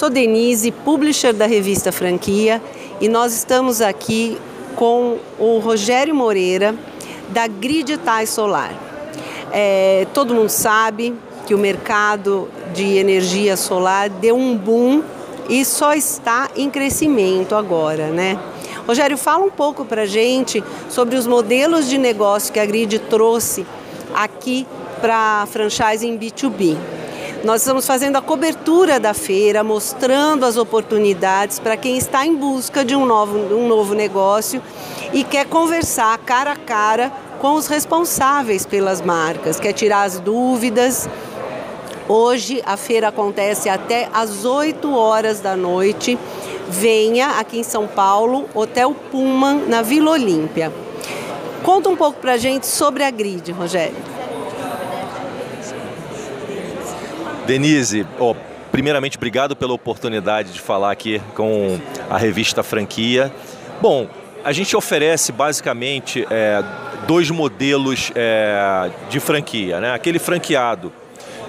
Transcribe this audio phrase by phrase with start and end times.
[0.00, 2.62] Sou Denise, publisher da revista Franquia,
[3.02, 4.38] e nós estamos aqui
[4.74, 6.74] com o Rogério Moreira,
[7.28, 8.72] da Griditais Solar.
[9.52, 11.14] É, todo mundo sabe
[11.46, 15.02] que o mercado de energia solar deu um boom
[15.50, 18.38] e só está em crescimento agora, né?
[18.86, 23.66] Rogério, fala um pouco para gente sobre os modelos de negócio que a Grid trouxe
[24.14, 24.66] aqui
[25.02, 26.99] para franchising B2B.
[27.42, 32.84] Nós estamos fazendo a cobertura da feira, mostrando as oportunidades para quem está em busca
[32.84, 34.62] de um novo, um novo negócio
[35.14, 41.08] e quer conversar cara a cara com os responsáveis pelas marcas, quer tirar as dúvidas.
[42.06, 46.18] Hoje a feira acontece até às 8 horas da noite.
[46.68, 50.70] Venha aqui em São Paulo, Hotel Pullman, na Vila Olímpia.
[51.62, 54.19] Conta um pouco para a gente sobre a Grid, Rogério.
[57.50, 58.32] Denise, oh,
[58.70, 63.32] primeiramente obrigado pela oportunidade de falar aqui com a revista Franquia.
[63.82, 64.06] Bom,
[64.44, 66.62] a gente oferece basicamente é,
[67.08, 69.80] dois modelos é, de franquia.
[69.80, 69.92] Né?
[69.92, 70.92] Aquele franqueado,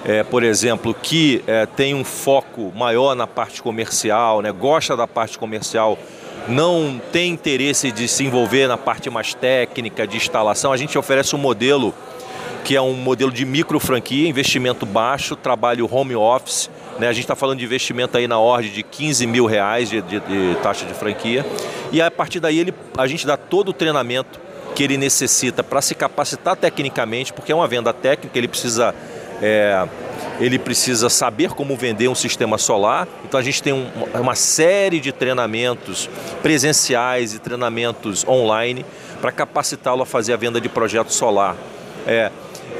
[0.04, 4.50] é, por exemplo, que é, tem um foco maior na parte comercial, né?
[4.50, 5.96] gosta da parte comercial,
[6.48, 11.36] não tem interesse de se envolver na parte mais técnica, de instalação, a gente oferece
[11.36, 11.94] um modelo
[12.64, 16.70] que é um modelo de micro franquia, investimento baixo, trabalho home office.
[16.98, 17.08] Né?
[17.08, 20.20] A gente está falando de investimento aí na ordem de 15 mil reais de, de,
[20.20, 21.44] de, taxa de franquia.
[21.90, 24.40] E a partir daí ele, a gente dá todo o treinamento
[24.74, 28.94] que ele necessita para se capacitar tecnicamente, porque é uma venda técnica, ele precisa,
[29.42, 29.86] é,
[30.40, 33.08] ele precisa saber como vender um sistema solar.
[33.24, 36.08] Então a gente tem um, uma série de treinamentos
[36.42, 38.86] presenciais e treinamentos online
[39.20, 41.56] para capacitá-lo a fazer a venda de projeto solar.
[42.06, 42.30] É,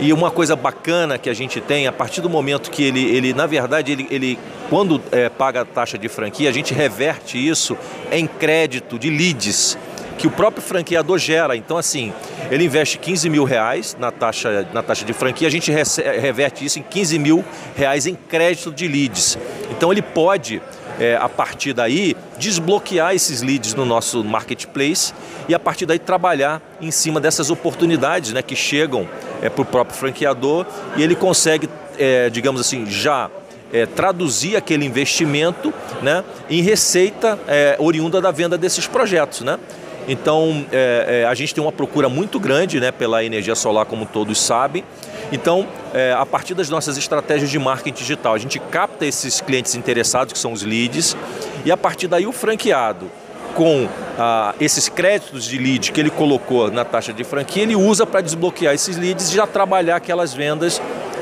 [0.02, 3.32] e uma coisa bacana que a gente tem, a partir do momento que ele, ele
[3.32, 7.78] na verdade, ele, ele quando é, paga a taxa de franquia, a gente reverte isso
[8.10, 9.78] em crédito de leads
[10.18, 11.56] que o próprio franqueador gera.
[11.56, 12.12] Então, assim,
[12.50, 16.80] ele investe 15 mil reais na taxa, na taxa de franquia, a gente reverte isso
[16.80, 17.44] em 15 mil
[17.76, 19.38] reais em crédito de leads.
[19.70, 20.60] Então, ele pode,
[20.98, 25.12] é, a partir daí, desbloquear esses leads no nosso marketplace
[25.48, 29.08] e, a partir daí, trabalhar em cima dessas oportunidades né, que chegam
[29.40, 30.66] é, para o próprio franqueador
[30.96, 33.30] e ele consegue, é, digamos assim, já
[33.72, 39.40] é, traduzir aquele investimento né, em receita é, oriunda da venda desses projetos.
[39.40, 39.58] Né?
[40.06, 44.04] Então, é, é, a gente tem uma procura muito grande né, pela energia solar, como
[44.04, 44.84] todos sabem.
[45.32, 49.74] Então, é, a partir das nossas estratégias de marketing digital, a gente capta esses clientes
[49.74, 51.16] interessados, que são os leads,
[51.64, 53.10] e a partir daí o franqueado
[53.54, 53.88] com
[54.18, 58.20] ah, esses créditos de lead que ele colocou na taxa de franquia, ele usa para
[58.20, 60.80] desbloquear esses leads e já trabalhar aquelas vendas.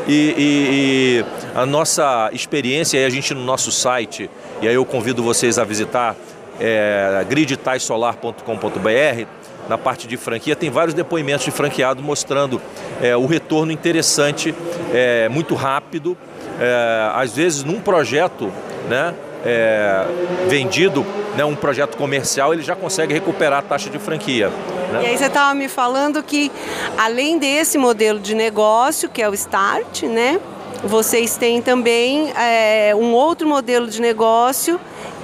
[0.08, 4.84] E, e, e a nossa experiência, e a gente no nosso site, e aí eu
[4.84, 6.16] convido vocês a visitar
[6.58, 9.26] é, gridtaisolar.com.br,
[9.70, 12.60] na parte de franquia, tem vários depoimentos de franqueado mostrando
[13.00, 14.52] é, o retorno interessante,
[14.92, 16.18] é, muito rápido.
[16.58, 18.52] É, às vezes, num projeto,
[18.88, 19.14] né,
[19.46, 20.04] é,
[20.48, 24.48] vendido, né, um projeto comercial, ele já consegue recuperar a taxa de franquia.
[24.92, 25.02] Né?
[25.04, 26.50] E aí você estava me falando que,
[26.98, 30.40] além desse modelo de negócio, que é o Start, né,
[30.82, 34.80] vocês têm também é, um outro modelo de negócio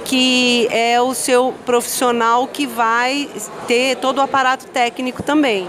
[0.07, 3.29] que é o seu profissional que vai
[3.67, 5.67] ter todo o aparato técnico também.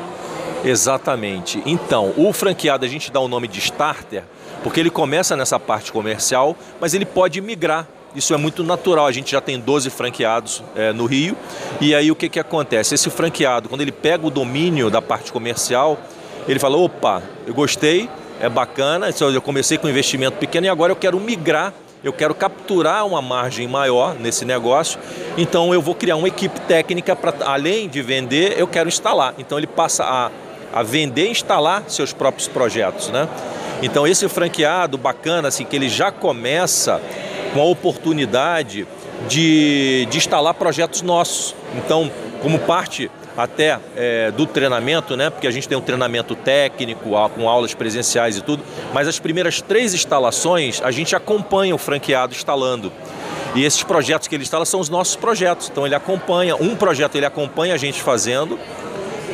[0.64, 1.62] Exatamente.
[1.66, 4.22] Então, o franqueado a gente dá o nome de starter
[4.62, 9.06] porque ele começa nessa parte comercial, mas ele pode migrar isso é muito natural.
[9.06, 11.36] A gente já tem 12 franqueados é, no Rio.
[11.80, 12.94] E aí o que, que acontece?
[12.94, 15.98] Esse franqueado, quando ele pega o domínio da parte comercial,
[16.48, 18.08] ele fala: opa, eu gostei,
[18.40, 21.72] é bacana, eu comecei com um investimento pequeno e agora eu quero migrar.
[22.08, 24.98] Eu quero capturar uma margem maior nesse negócio,
[25.36, 29.34] então eu vou criar uma equipe técnica para, além de vender, eu quero instalar.
[29.36, 30.30] Então ele passa a,
[30.72, 33.10] a vender e instalar seus próprios projetos.
[33.10, 33.28] Né?
[33.82, 36.98] Então esse franqueado bacana, assim, que ele já começa
[37.52, 38.88] com a oportunidade
[39.28, 41.54] de, de instalar projetos nossos.
[41.76, 45.30] Então, como parte até é, do treinamento, né?
[45.30, 49.62] Porque a gente tem um treinamento técnico, com aulas presenciais e tudo, mas as primeiras
[49.62, 52.92] três instalações a gente acompanha o franqueado instalando.
[53.54, 55.68] E esses projetos que ele instala são os nossos projetos.
[55.70, 58.58] Então ele acompanha, um projeto ele acompanha a gente fazendo,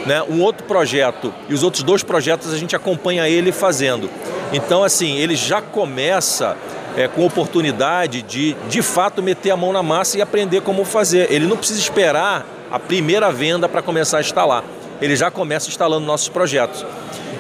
[0.05, 0.23] né?
[0.23, 4.11] um outro projeto e os outros dois projetos a gente acompanha ele fazendo.
[4.53, 6.57] Então, assim, ele já começa
[6.95, 11.33] é, com oportunidade de, de fato, meter a mão na massa e aprender como fazer.
[11.33, 14.65] Ele não precisa esperar a primeira venda para começar a instalar.
[15.01, 16.85] Ele já começa instalando nossos projetos.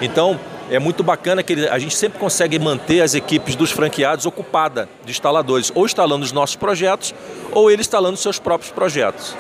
[0.01, 0.39] Então,
[0.71, 5.11] é muito bacana que a gente sempre consegue manter as equipes dos franqueados ocupadas de
[5.11, 7.13] instaladores, ou instalando os nossos projetos,
[7.51, 9.35] ou eles instalando seus próprios projetos.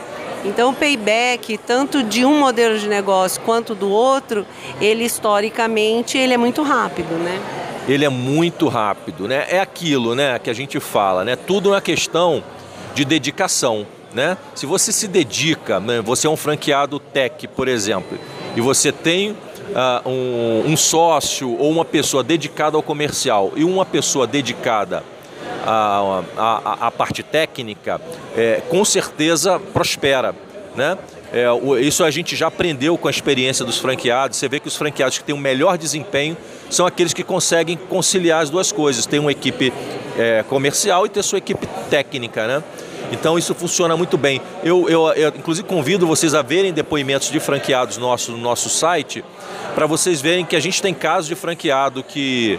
[0.44, 4.44] Então o payback, tanto de um modelo de negócio quanto do outro,
[4.80, 7.40] ele historicamente ele é muito rápido, né?
[7.86, 9.46] Ele é muito rápido, né?
[9.48, 11.36] É aquilo, né, que a gente fala, né?
[11.36, 12.42] Tudo é uma questão
[12.94, 14.38] de dedicação, né?
[14.54, 16.00] Se você se dedica, né?
[16.00, 18.18] você é um franqueado tech, por exemplo,
[18.56, 23.84] e você tem uh, um, um sócio ou uma pessoa dedicada ao comercial e uma
[23.84, 25.02] pessoa dedicada
[25.66, 28.00] à, à, à parte técnica,
[28.36, 30.34] é, com certeza prospera.
[30.76, 30.96] Né?
[31.32, 31.46] É,
[31.80, 34.38] isso a gente já aprendeu com a experiência dos franqueados.
[34.38, 36.36] Você vê que os franqueados que têm o melhor desempenho
[36.70, 39.72] são aqueles que conseguem conciliar as duas coisas: ter uma equipe
[40.16, 42.46] é, comercial e ter sua equipe técnica.
[42.46, 42.62] Né?
[43.14, 44.40] Então isso funciona muito bem.
[44.62, 49.24] Eu, eu, eu, inclusive convido vocês a verem depoimentos de franqueados nosso, no nosso site,
[49.74, 52.58] para vocês verem que a gente tem casos de franqueado que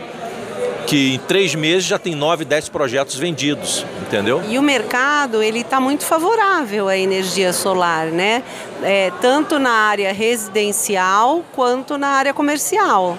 [0.86, 4.44] que em três meses já tem nove, dez projetos vendidos, entendeu?
[4.48, 8.44] E o mercado ele está muito favorável à energia solar, né?
[8.84, 13.18] É, tanto na área residencial quanto na área comercial.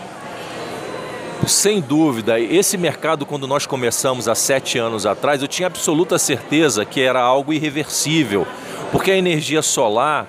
[1.47, 6.85] Sem dúvida, esse mercado, quando nós começamos há sete anos atrás, eu tinha absoluta certeza
[6.85, 8.45] que era algo irreversível,
[8.91, 10.27] porque a energia solar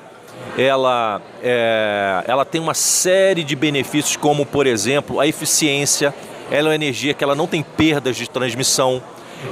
[0.55, 6.13] ela, é, ela tem uma série de benefícios, como, por exemplo, a eficiência.
[6.51, 9.01] Ela é uma energia que ela não tem perdas de transmissão.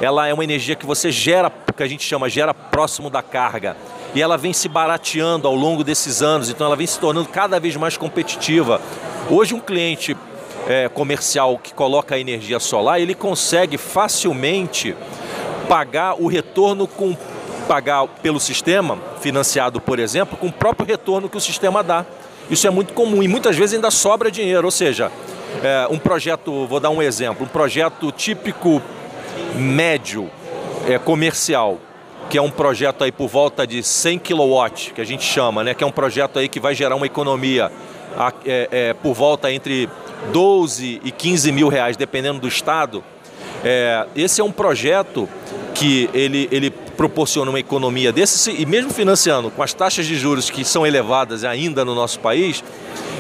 [0.01, 3.75] Ela é uma energia que você gera, que a gente chama gera próximo da carga.
[4.13, 7.59] E ela vem se barateando ao longo desses anos, então ela vem se tornando cada
[7.59, 8.79] vez mais competitiva.
[9.29, 10.15] Hoje um cliente
[10.67, 14.95] é, comercial que coloca a energia solar, ele consegue facilmente
[15.67, 17.15] pagar o retorno com
[17.67, 22.06] pagar pelo sistema, financiado, por exemplo, com o próprio retorno que o sistema dá.
[22.50, 25.12] Isso é muito comum e muitas vezes ainda sobra dinheiro, ou seja,
[25.63, 28.81] é, um projeto, vou dar um exemplo, um projeto típico
[29.56, 30.29] médio
[30.88, 31.79] é, comercial,
[32.30, 35.74] que é um projeto aí por volta de 100 kW, que a gente chama, né,
[35.74, 37.72] que é um projeto aí que vai gerar uma economia
[38.45, 39.89] é, é, por volta entre
[40.31, 43.04] 12 e 15 mil reais, dependendo do estado.
[43.63, 45.27] É, esse é um projeto
[45.74, 50.50] que ele, ele proporciona uma economia desse, e mesmo financiando com as taxas de juros
[50.50, 52.63] que são elevadas ainda no nosso país,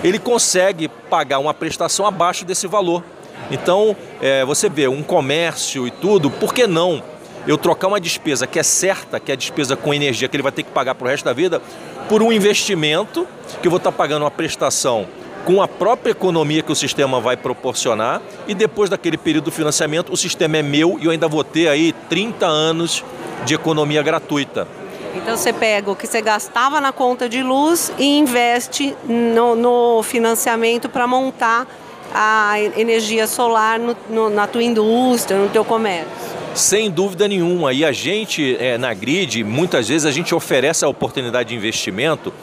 [0.03, 3.03] ele consegue pagar uma prestação abaixo desse valor.
[3.51, 7.03] Então, é, você vê um comércio e tudo, por que não
[7.47, 10.43] eu trocar uma despesa que é certa, que é a despesa com energia que ele
[10.43, 11.61] vai ter que pagar para o resto da vida,
[12.09, 13.27] por um investimento
[13.61, 15.07] que eu vou estar pagando uma prestação
[15.45, 20.11] com a própria economia que o sistema vai proporcionar e depois daquele período do financiamento
[20.11, 23.03] o sistema é meu e eu ainda vou ter aí 30 anos
[23.45, 24.67] de economia gratuita.
[25.13, 30.03] Então você pega o que você gastava na conta de luz e investe no, no
[30.03, 31.67] financiamento para montar
[32.13, 36.34] a energia solar no, no, na tua indústria, no teu comércio.
[36.55, 37.73] Sem dúvida nenhuma.
[37.73, 42.33] E a gente, é, na grid, muitas vezes a gente oferece a oportunidade de investimento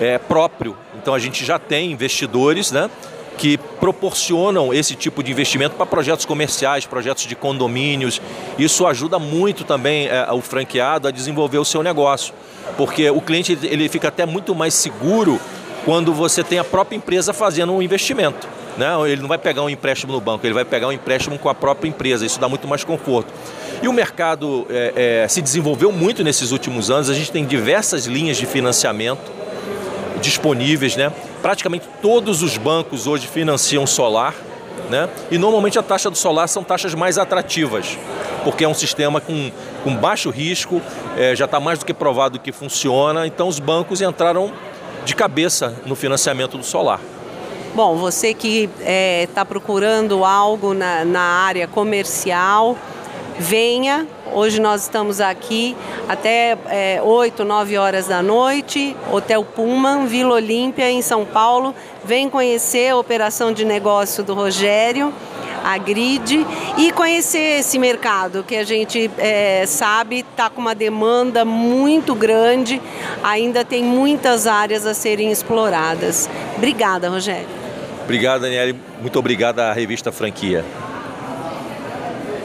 [0.00, 0.74] é, próprio.
[0.96, 2.88] Então a gente já tem investidores né,
[3.36, 8.22] que proporcionam esse tipo de investimento para projetos comerciais, projetos de condomínios.
[8.58, 12.32] Isso ajuda muito também é, o franqueado a desenvolver o seu negócio,
[12.74, 15.38] porque o cliente ele fica até muito mais seguro
[15.84, 18.48] quando você tem a própria empresa fazendo um investimento.
[18.78, 18.86] Né?
[19.10, 21.54] Ele não vai pegar um empréstimo no banco, ele vai pegar um empréstimo com a
[21.54, 22.24] própria empresa.
[22.24, 23.32] Isso dá muito mais conforto.
[23.82, 27.08] E o mercado é, é, se desenvolveu muito nesses últimos anos.
[27.08, 29.30] A gente tem diversas linhas de financiamento
[30.20, 31.12] disponíveis, né?
[31.40, 34.34] Praticamente todos os bancos hoje financiam solar,
[34.90, 35.08] né?
[35.30, 37.96] E normalmente a taxa do solar são taxas mais atrativas,
[38.42, 39.50] porque é um sistema com,
[39.84, 40.82] com baixo risco,
[41.16, 44.52] é, já está mais do que provado que funciona, então os bancos entraram
[45.04, 47.00] de cabeça no financiamento do solar.
[47.74, 52.76] Bom, você que está é, tá procurando algo na, na área comercial,
[53.38, 54.06] venha.
[54.32, 55.76] Hoje nós estamos aqui
[56.08, 61.74] até é, 8, 9 horas da noite, Hotel Pullman, Vila Olímpia, em São Paulo.
[62.04, 65.12] Vem conhecer a operação de negócio do Rogério,
[65.64, 71.44] a Grid, e conhecer esse mercado que a gente é, sabe está com uma demanda
[71.44, 72.80] muito grande,
[73.22, 76.28] ainda tem muitas áreas a serem exploradas.
[76.56, 77.48] Obrigada, Rogério.
[78.04, 78.78] Obrigado, Daniele.
[79.00, 80.64] Muito obrigada à revista Franquia.